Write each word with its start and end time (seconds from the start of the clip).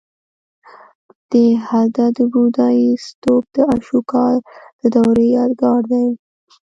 د 1.31 1.31
هده 1.67 2.05
د 2.17 2.19
بودایي 2.33 2.89
ستوپ 3.07 3.43
د 3.55 3.57
اشوکا 3.75 4.25
د 4.79 4.81
دورې 4.95 5.25
یادګار 5.37 5.81
دی 5.91 6.07